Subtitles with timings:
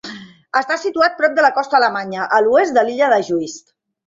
[0.61, 3.65] Està situat prop de la costa alemanya, a l'oest de l'illa de Juist.